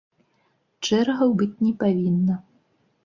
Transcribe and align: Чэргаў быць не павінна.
Чэргаў 0.87 1.29
быць 1.41 1.53
не 1.67 1.73
павінна. 1.85 2.41